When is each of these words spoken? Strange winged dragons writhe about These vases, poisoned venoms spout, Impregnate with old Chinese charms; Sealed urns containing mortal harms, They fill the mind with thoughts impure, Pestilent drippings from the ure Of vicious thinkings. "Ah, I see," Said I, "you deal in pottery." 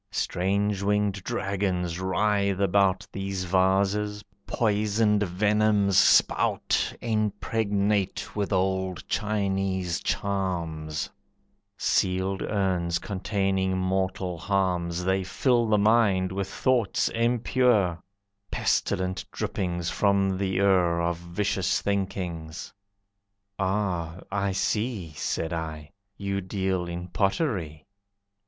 Strange 0.09 0.81
winged 0.81 1.23
dragons 1.23 1.99
writhe 1.99 2.59
about 2.59 3.05
These 3.11 3.43
vases, 3.43 4.23
poisoned 4.47 5.21
venoms 5.21 5.95
spout, 5.95 6.91
Impregnate 7.01 8.35
with 8.35 8.51
old 8.51 9.07
Chinese 9.07 9.99
charms; 10.01 11.07
Sealed 11.77 12.41
urns 12.41 12.97
containing 12.97 13.77
mortal 13.77 14.39
harms, 14.39 15.03
They 15.03 15.23
fill 15.23 15.67
the 15.67 15.77
mind 15.77 16.31
with 16.31 16.49
thoughts 16.49 17.07
impure, 17.09 17.99
Pestilent 18.49 19.23
drippings 19.31 19.91
from 19.91 20.35
the 20.39 20.47
ure 20.53 20.99
Of 20.99 21.17
vicious 21.17 21.79
thinkings. 21.79 22.73
"Ah, 23.59 24.21
I 24.31 24.51
see," 24.51 25.11
Said 25.13 25.53
I, 25.53 25.91
"you 26.17 26.41
deal 26.41 26.85
in 26.87 27.09
pottery." 27.09 27.85